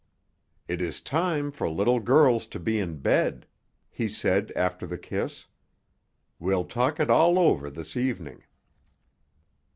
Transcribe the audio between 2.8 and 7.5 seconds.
bed," he said after the kiss. "We'll talk it all